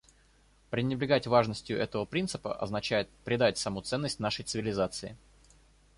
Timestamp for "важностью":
1.27-1.77